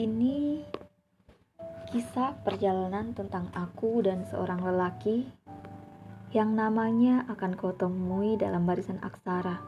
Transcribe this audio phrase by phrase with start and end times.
[0.00, 0.64] Ini
[1.92, 5.28] kisah perjalanan tentang aku dan seorang lelaki
[6.32, 9.60] yang namanya akan kau temui dalam barisan aksara.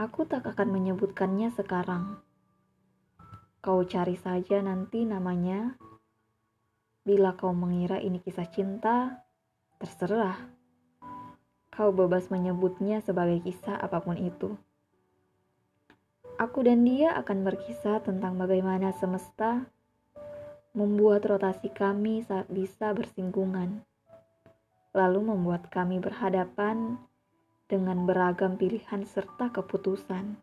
[0.00, 2.16] Aku tak akan menyebutkannya sekarang.
[3.60, 5.76] Kau cari saja nanti namanya.
[7.04, 9.20] Bila kau mengira ini kisah cinta,
[9.76, 10.40] terserah.
[11.68, 14.56] Kau bebas menyebutnya sebagai kisah apa pun itu.
[16.36, 19.64] Aku dan dia akan berkisah tentang bagaimana semesta
[20.76, 23.80] membuat rotasi kami saat bisa bersinggungan,
[24.92, 27.00] lalu membuat kami berhadapan
[27.72, 30.36] dengan beragam pilihan serta keputusan.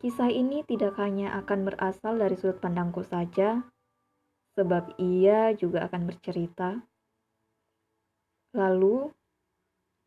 [0.00, 3.60] Kisah ini tidak hanya akan berasal dari sudut pandangku saja,
[4.56, 6.80] sebab ia juga akan bercerita.
[8.56, 9.12] Lalu,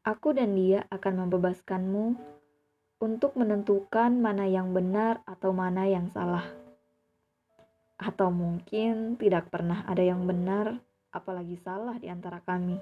[0.02, 2.06] aku dan dia akan membebaskanmu
[3.00, 6.48] untuk menentukan mana yang benar atau mana yang salah.
[7.96, 10.80] Atau mungkin tidak pernah ada yang benar,
[11.12, 12.76] apalagi salah di antara kami.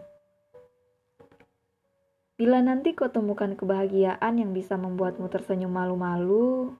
[2.33, 6.73] Bila nanti kau temukan kebahagiaan yang bisa membuatmu tersenyum malu-malu,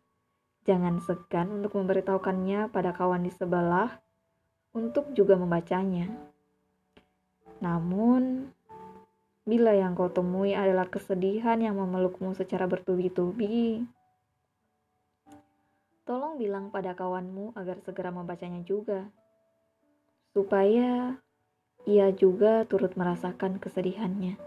[0.65, 4.01] jangan segan untuk memberitahukannya pada kawan di sebelah
[4.73, 6.09] untuk juga membacanya.
[7.61, 8.49] Namun,
[9.43, 13.83] Bila yang kau temui adalah kesedihan yang memelukmu secara bertubi-tubi,
[16.07, 19.11] tolong bilang pada kawanmu agar segera membacanya juga,
[20.31, 21.19] supaya
[21.83, 24.39] ia juga turut merasakan kesedihannya.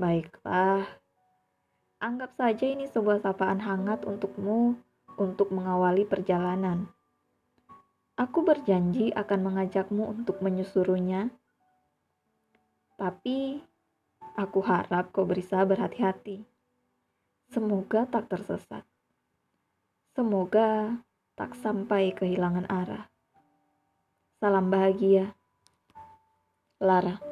[0.00, 0.88] Baiklah,
[2.00, 4.80] anggap saja ini sebuah sapaan hangat untukmu
[5.20, 6.88] untuk mengawali perjalanan.
[8.16, 11.28] Aku berjanji akan mengajakmu untuk menyusurunya
[13.00, 13.64] tapi
[14.36, 16.44] aku harap kau berusaha berhati-hati.
[17.48, 18.84] Semoga tak tersesat.
[20.12, 21.00] Semoga
[21.32, 23.08] tak sampai kehilangan arah.
[24.36, 25.32] Salam bahagia.
[26.76, 27.29] Lara